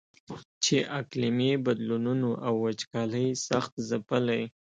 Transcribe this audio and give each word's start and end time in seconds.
چې 0.63 0.75
اقلیمي 0.99 1.51
بدلونونو 1.65 2.29
او 2.45 2.53
وچکالۍ 2.65 3.27
سخت 3.47 3.73
ځپلی. 3.89 4.43